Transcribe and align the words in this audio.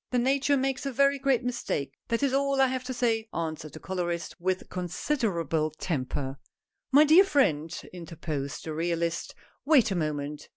""Then 0.10 0.22
Nature 0.22 0.56
makes 0.56 0.86
a 0.86 0.90
very 0.90 1.18
great 1.18 1.44
mistake, 1.44 1.92
that 2.08 2.22
is 2.22 2.32
all 2.32 2.62
I 2.62 2.68
have 2.68 2.82
to 2.84 2.94
say," 2.94 3.28
answered" 3.34 3.72
the 3.74 3.78
colorist," 3.78 4.34
with 4.40 4.70
consider 4.70 5.38
able 5.38 5.70
temper. 5.70 6.38
"My 6.92 7.04
dear 7.04 7.24
friend," 7.24 7.78
interposed 7.92 8.64
the 8.64 8.72
realist, 8.72 9.34
"wait 9.66 9.90
a 9.90 9.94
moment. 9.94 10.48